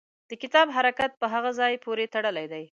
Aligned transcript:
د 0.29 0.31
کتاب 0.41 0.67
حرکت 0.75 1.11
په 1.21 1.25
هغه 1.33 1.49
ځای 1.59 1.73
پورې 1.85 2.11
تړلی 2.13 2.45
دی. 2.53 2.63